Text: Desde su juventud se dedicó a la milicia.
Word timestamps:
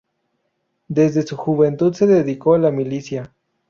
Desde 0.87 1.21
su 1.27 1.37
juventud 1.37 1.93
se 1.93 2.07
dedicó 2.07 2.55
a 2.55 2.57
la 2.57 2.71
milicia. 2.71 3.35